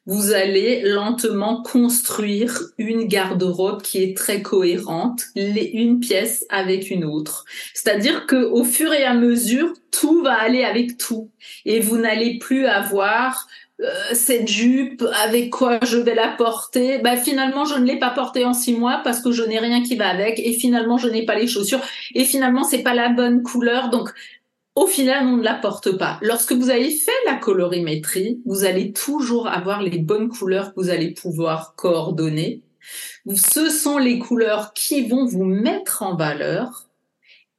[0.08, 7.46] vous allez lentement construire une garde-robe qui est très cohérente, une pièce avec une autre.
[7.74, 11.30] C'est-à-dire que au fur et à mesure, tout va aller avec tout,
[11.66, 13.48] et vous n'allez plus avoir
[13.82, 18.12] euh, cette jupe, avec quoi je vais la porter Bah finalement, je ne l'ai pas
[18.12, 21.08] portée en six mois parce que je n'ai rien qui va avec, et finalement, je
[21.08, 21.82] n'ai pas les chaussures,
[22.14, 23.90] et finalement, c'est pas la bonne couleur.
[23.90, 24.10] Donc,
[24.82, 26.18] au final, on ne la porte pas.
[26.24, 30.90] Lorsque vous avez fait la colorimétrie, vous allez toujours avoir les bonnes couleurs que vous
[30.90, 32.64] allez pouvoir coordonner.
[33.36, 36.90] Ce sont les couleurs qui vont vous mettre en valeur.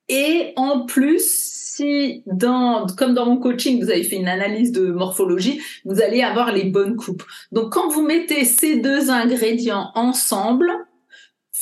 [0.09, 4.89] Et en plus, si dans, comme dans mon coaching, vous avez fait une analyse de
[4.89, 7.23] morphologie, vous allez avoir les bonnes coupes.
[7.53, 10.73] Donc, quand vous mettez ces deux ingrédients ensemble,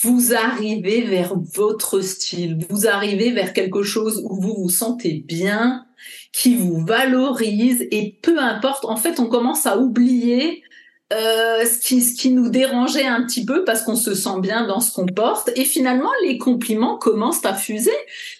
[0.03, 5.87] vous arrivez vers votre style, vous arrivez vers quelque chose où vous vous sentez bien,
[6.33, 10.63] qui vous valorise et peu importe, en fait, on commence à oublier
[11.13, 14.95] euh, ce, qui, nous dérangeait un petit peu parce qu'on se sent bien dans ce
[14.95, 15.51] qu'on porte.
[15.57, 17.91] Et finalement les compliments commencent à fuser.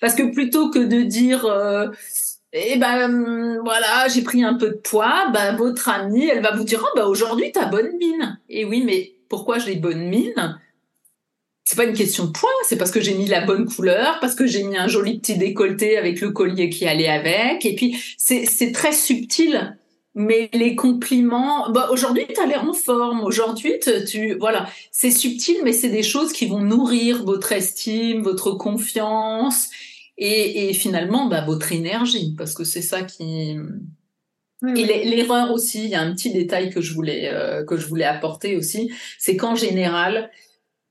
[0.01, 1.89] Parce que plutôt que de dire euh,
[2.53, 6.65] eh ben voilà j'ai pris un peu de poids ben votre amie elle va vous
[6.65, 8.39] dire oh ben aujourd'hui t'as bonne mine.
[8.49, 10.61] Et oui mais pourquoi j'ai bonne mine?
[11.71, 14.35] C'est pas une question de poids, c'est parce que j'ai mis la bonne couleur, parce
[14.35, 17.65] que j'ai mis un joli petit décolleté avec le collier qui allait avec.
[17.65, 19.79] Et puis c'est très subtil,
[20.17, 21.71] mais les compliments.
[21.71, 23.21] Bah aujourd'hui tu as l'air en forme.
[23.23, 28.51] Aujourd'hui tu voilà, c'est subtil, mais c'est des choses qui vont nourrir votre estime, votre
[28.51, 29.69] confiance
[30.19, 33.57] et, et finalement bah, votre énergie, parce que c'est ça qui
[34.77, 37.87] et l'erreur aussi, il y a un petit détail que je voulais euh, que je
[37.87, 40.31] voulais apporter aussi, c'est qu'en général,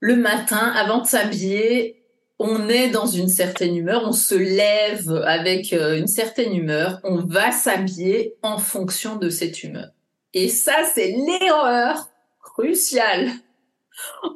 [0.00, 2.02] le matin, avant de s'habiller,
[2.38, 7.16] on est dans une certaine humeur, on se lève avec euh, une certaine humeur, on
[7.16, 9.88] va s'habiller en fonction de cette humeur.
[10.32, 12.08] Et ça, c'est l'erreur
[12.40, 13.28] cruciale.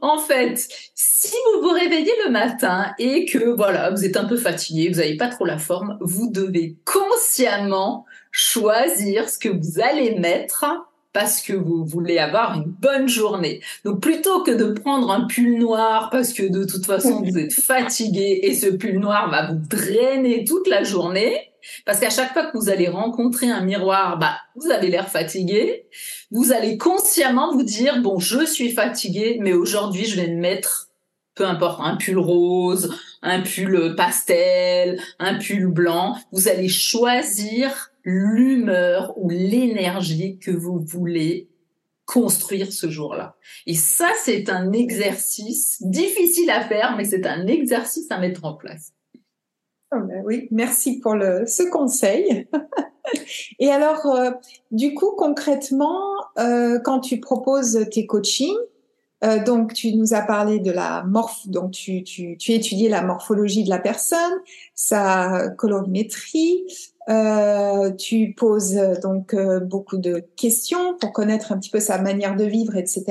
[0.02, 4.36] En fait, si vous vous réveillez le matin et que voilà, vous êtes un peu
[4.36, 10.16] fatigué, vous n'avez pas trop la forme, vous devez consciemment choisir ce que vous allez
[10.16, 10.66] mettre
[11.14, 13.62] parce que vous voulez avoir une bonne journée.
[13.84, 17.52] Donc plutôt que de prendre un pull noir parce que de toute façon vous êtes
[17.52, 21.52] fatigué et ce pull noir va vous drainer toute la journée,
[21.86, 25.86] parce qu'à chaque fois que vous allez rencontrer un miroir, bah vous avez l'air fatigué,
[26.32, 30.88] vous allez consciemment vous dire bon je suis fatigué, mais aujourd'hui je vais me mettre
[31.36, 39.14] peu importe, un pull rose, un pull pastel, un pull blanc, vous allez choisir l'humeur
[39.16, 41.48] ou l'énergie que vous voulez
[42.06, 43.36] construire ce jour-là.
[43.66, 48.54] Et ça, c'est un exercice difficile à faire, mais c'est un exercice à mettre en
[48.54, 48.92] place.
[49.92, 52.48] Oh ben oui, merci pour le, ce conseil.
[53.58, 54.30] Et alors, euh,
[54.70, 58.56] du coup, concrètement, euh, quand tu proposes tes coachings,
[59.24, 63.02] Euh, donc, tu nous as parlé de la morph, donc tu, tu, tu étudié la
[63.02, 64.34] morphologie de la personne,
[64.74, 66.64] sa colorimétrie.
[67.08, 72.36] Euh, tu poses donc euh, beaucoup de questions pour connaître un petit peu sa manière
[72.36, 73.04] de vivre, etc.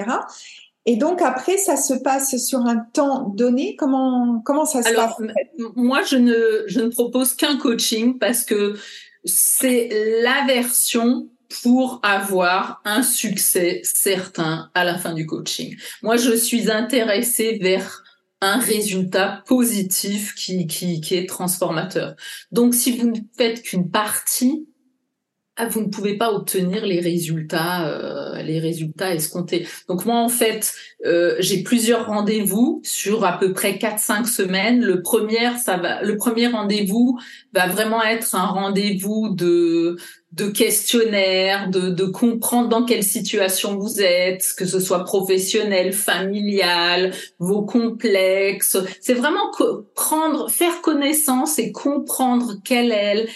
[0.85, 3.75] Et donc après, ça se passe sur un temps donné.
[3.75, 5.13] Comment comment ça se passe
[5.75, 8.75] Moi, je ne je ne propose qu'un coaching parce que
[9.25, 9.89] c'est
[10.21, 11.29] la version
[11.61, 15.75] pour avoir un succès certain à la fin du coaching.
[16.01, 18.03] Moi, je suis intéressée vers
[18.41, 22.15] un résultat positif qui, qui, qui est transformateur.
[22.51, 24.67] Donc, si vous ne faites qu'une partie,
[25.55, 29.67] ah, vous ne pouvez pas obtenir les résultats, euh, les résultats escomptés.
[29.87, 30.73] Donc moi, en fait,
[31.05, 34.83] euh, j'ai plusieurs rendez-vous sur à peu près 4-5 semaines.
[34.83, 37.19] Le premier, ça va, le premier rendez-vous
[37.53, 39.97] va vraiment être un rendez-vous de
[40.31, 47.13] de questionnaire, de, de comprendre dans quelle situation vous êtes, que ce soit professionnel, familial,
[47.37, 48.77] vos complexes.
[48.99, 49.51] C'est vraiment
[49.93, 53.27] prendre, faire connaissance et comprendre quelle est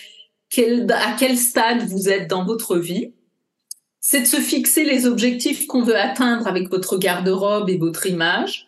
[0.50, 3.14] quel, à quel stade vous êtes dans votre vie.
[4.00, 8.68] C'est de se fixer les objectifs qu'on veut atteindre avec votre garde-robe et votre image.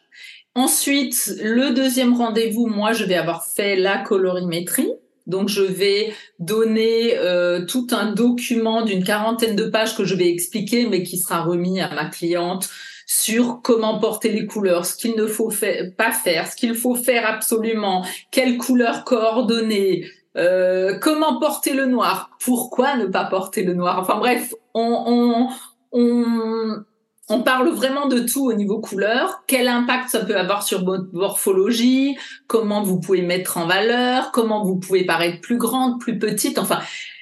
[0.56, 4.92] Ensuite, le deuxième rendez-vous, moi, je vais avoir fait la colorimétrie.
[5.28, 10.30] Donc, je vais donner euh, tout un document d'une quarantaine de pages que je vais
[10.30, 12.68] expliquer, mais qui sera remis à ma cliente
[13.06, 15.52] sur comment porter les couleurs, ce qu'il ne faut
[15.98, 20.06] pas faire, ce qu'il faut faire absolument, quelles couleurs coordonner,
[20.40, 22.32] euh, comment porter le noir?
[22.44, 24.00] Pourquoi ne pas porter le noir?
[24.00, 25.50] Enfin bref, on,
[25.92, 26.84] on,
[27.30, 29.44] on, parle vraiment de tout au niveau couleur.
[29.48, 32.18] Quel impact ça peut avoir sur votre morphologie?
[32.48, 34.32] Comment vous pouvez mettre en valeur?
[34.32, 36.58] Comment vous pouvez paraître plus grande, plus petite?
[36.58, 36.80] Enfin,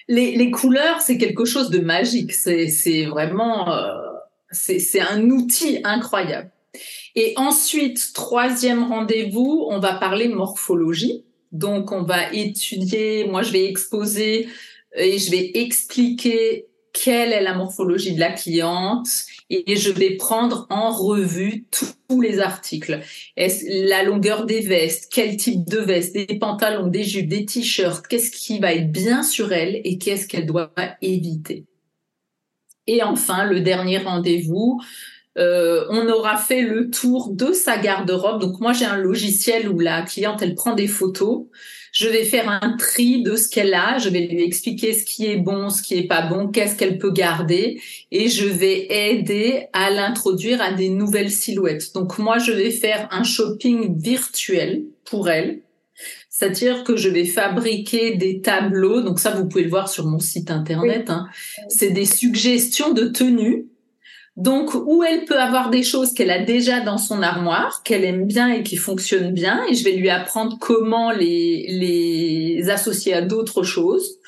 [0.07, 2.33] les, les couleurs, c'est quelque chose de magique.
[2.33, 3.71] C'est vraiment...
[3.71, 3.91] Euh,
[4.51, 6.51] c'est un outil incroyable.
[7.15, 11.25] Et ensuite, troisième rendez-vous, on va parler morphologie.
[11.51, 14.47] Donc, on va étudier, moi, je vais exposer
[14.95, 19.07] et je vais expliquer quelle est la morphologie de la cliente
[19.49, 23.01] et je vais prendre en revue tous les articles.
[23.35, 28.07] Est la longueur des vestes, quel type de veste, des pantalons, des jupes, des t-shirts,
[28.07, 30.71] qu'est-ce qui va être bien sur elle et qu'est-ce qu'elle doit
[31.01, 31.65] éviter.
[32.87, 34.81] Et enfin, le dernier rendez-vous,
[35.37, 38.41] euh, on aura fait le tour de sa garde-robe.
[38.41, 41.45] Donc moi j'ai un logiciel où la cliente elle prend des photos.
[41.91, 43.97] Je vais faire un tri de ce qu'elle a.
[43.97, 46.97] Je vais lui expliquer ce qui est bon, ce qui est pas bon, qu'est-ce qu'elle
[46.97, 47.81] peut garder,
[48.11, 51.93] et je vais aider à l'introduire à des nouvelles silhouettes.
[51.93, 55.61] Donc moi je vais faire un shopping virtuel pour elle.
[56.29, 59.01] C'est-à-dire que je vais fabriquer des tableaux.
[59.01, 61.09] Donc ça, vous pouvez le voir sur mon site internet.
[61.09, 61.25] Hein.
[61.67, 63.65] C'est des suggestions de tenues
[64.37, 68.27] donc, où elle peut avoir des choses qu'elle a déjà dans son armoire, qu'elle aime
[68.27, 73.23] bien et qui fonctionnent bien, et je vais lui apprendre comment les, les associer à
[73.23, 74.19] d'autres choses,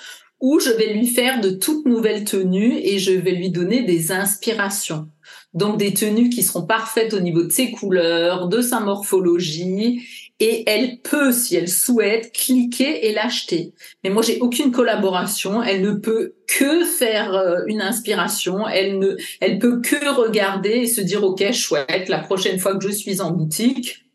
[0.42, 4.12] ou je vais lui faire de toutes nouvelles tenues et je vais lui donner des
[4.12, 5.08] inspirations.
[5.54, 10.02] Donc, des tenues qui seront parfaites au niveau de ses couleurs, de sa morphologie,
[10.40, 13.74] et elle peut, si elle souhaite, cliquer et l'acheter.
[14.04, 15.62] Mais moi, j'ai aucune collaboration.
[15.62, 18.68] Elle ne peut que faire euh, une inspiration.
[18.68, 22.88] Elle ne, elle peut que regarder et se dire, OK, chouette, la prochaine fois que
[22.88, 24.06] je suis en boutique,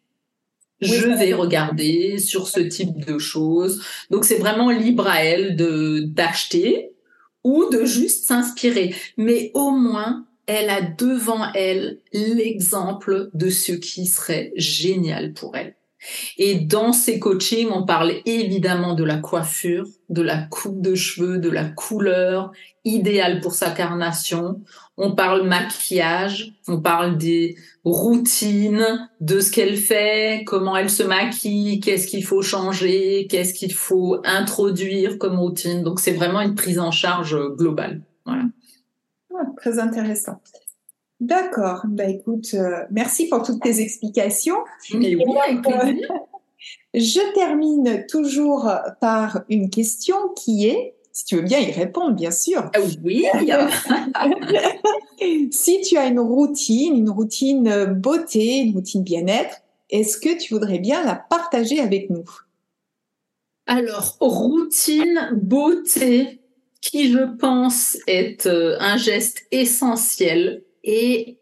[0.80, 3.82] je vais regarder sur ce type de choses.
[4.10, 6.90] Donc, c'est vraiment libre à elle de, d'acheter
[7.42, 8.94] ou de juste s'inspirer.
[9.18, 15.74] Mais au moins, elle a devant elle l'exemple de ce qui serait génial pour elle.
[16.36, 21.38] Et dans ces coachings, on parle évidemment de la coiffure, de la coupe de cheveux,
[21.38, 22.52] de la couleur
[22.84, 24.60] idéale pour sa carnation.
[24.96, 31.80] On parle maquillage, on parle des routines, de ce qu'elle fait, comment elle se maquille,
[31.80, 35.82] qu'est-ce qu'il faut changer, qu'est-ce qu'il faut introduire comme routine.
[35.82, 38.02] Donc c'est vraiment une prise en charge globale.
[38.24, 38.44] Voilà.
[39.34, 40.40] Ah, très intéressant.
[41.24, 41.82] D'accord.
[41.88, 44.58] Bah écoute, euh, merci pour toutes tes explications.
[44.92, 45.92] oui, euh,
[46.94, 48.70] je termine toujours
[49.00, 52.70] par une question qui est, si tu veux bien y répondre, bien sûr.
[52.74, 53.24] Ah oui.
[55.50, 60.78] si tu as une routine, une routine beauté, une routine bien-être, est-ce que tu voudrais
[60.78, 62.28] bien la partager avec nous?
[63.66, 66.40] Alors, routine beauté,
[66.82, 71.38] qui je pense est euh, un geste essentiel et,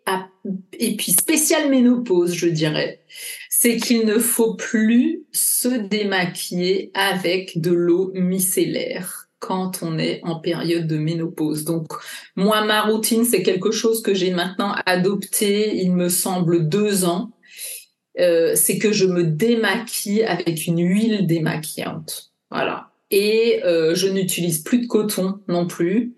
[0.73, 3.03] et puis spécial ménopause, je dirais,
[3.51, 10.37] c'est qu'il ne faut plus se démaquiller avec de l'eau micellaire quand on est en
[10.37, 11.65] période de ménopause.
[11.65, 11.89] Donc
[12.37, 17.33] moi, ma routine, c'est quelque chose que j'ai maintenant adopté, il me semble, deux ans.
[18.21, 22.31] Euh, c'est que je me démaquille avec une huile démaquillante.
[22.51, 22.91] Voilà.
[23.11, 26.15] Et euh, je n'utilise plus de coton non plus.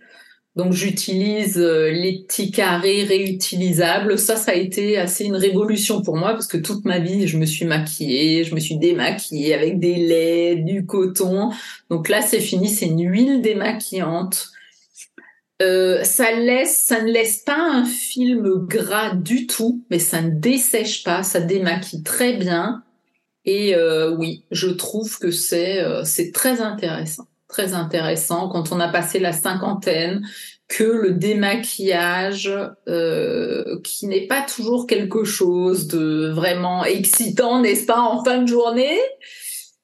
[0.56, 4.18] Donc j'utilise euh, les petits carrés réutilisables.
[4.18, 7.38] Ça, ça a été assez une révolution pour moi parce que toute ma vie, je
[7.38, 11.50] me suis maquillée, je me suis démaquillée avec des laits, du coton.
[11.90, 14.50] Donc là, c'est fini, c'est une huile démaquillante.
[15.60, 20.30] Euh, ça laisse, ça ne laisse pas un film gras du tout, mais ça ne
[20.30, 22.84] dessèche pas, ça démaquille très bien.
[23.44, 28.88] Et euh, oui, je trouve que c'est c'est très intéressant très intéressant quand on a
[28.88, 30.26] passé la cinquantaine
[30.66, 32.52] que le démaquillage
[32.88, 38.48] euh, qui n'est pas toujours quelque chose de vraiment excitant, n'est-ce pas, en fin de
[38.48, 38.98] journée,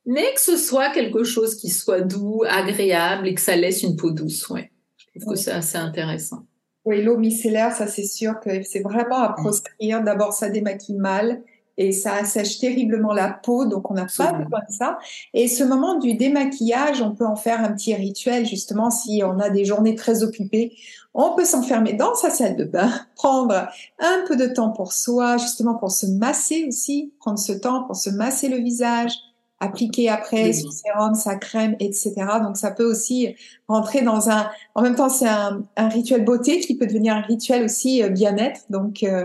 [0.04, 3.94] mais que ce soit quelque chose qui soit doux, agréable et que ça laisse une
[3.94, 4.48] peau douce.
[4.48, 4.72] Ouais.
[4.96, 6.46] Je trouve que c'est assez intéressant.
[6.84, 10.02] Oui, l'eau micellaire, ça c'est sûr que c'est vraiment à proscrire.
[10.02, 11.40] D'abord, ça démaquille mal
[11.80, 14.98] et ça assèche terriblement la peau, donc on n'a pas besoin de ça.
[15.32, 19.38] Et ce moment du démaquillage, on peut en faire un petit rituel, justement, si on
[19.38, 20.76] a des journées très occupées.
[21.14, 23.66] On peut s'enfermer dans sa salle de bain, prendre
[23.98, 27.96] un peu de temps pour soi, justement pour se masser aussi, prendre ce temps pour
[27.96, 29.12] se masser le visage,
[29.58, 32.12] appliquer après son sérum, sa crème, etc.
[32.42, 33.34] Donc ça peut aussi
[33.68, 34.50] rentrer dans un.
[34.74, 38.60] En même temps, c'est un, rituel beauté qui peut devenir un rituel aussi euh, bien-être.
[38.68, 39.24] Donc euh,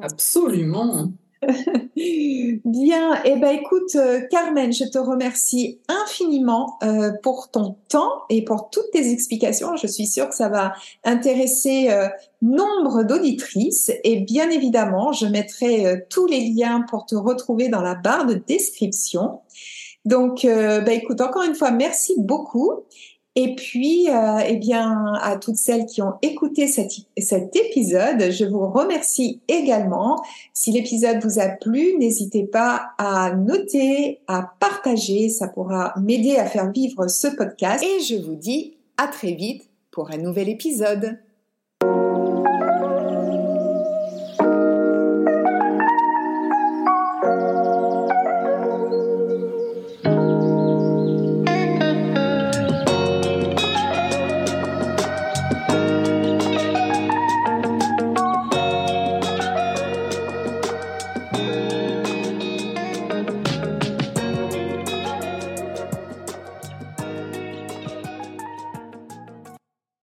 [0.00, 1.10] absolument.
[1.96, 8.44] Bien, eh ben écoute euh, Carmen, je te remercie infiniment euh, pour ton temps et
[8.44, 9.76] pour toutes tes explications.
[9.76, 12.08] Je suis sûre que ça va intéresser euh,
[12.42, 17.94] nombre d'auditrices et bien évidemment, je mettrai tous les liens pour te retrouver dans la
[17.94, 19.40] barre de description.
[20.06, 22.84] Donc, ben écoute, encore une fois, merci beaucoup
[23.42, 28.44] et puis, euh, eh bien, à toutes celles qui ont écouté cet, cet épisode, je
[28.44, 30.22] vous remercie également.
[30.52, 35.30] Si l'épisode vous a plu, n'hésitez pas à noter, à partager.
[35.30, 37.82] Ça pourra m'aider à faire vivre ce podcast.
[37.82, 41.18] Et je vous dis à très vite pour un nouvel épisode.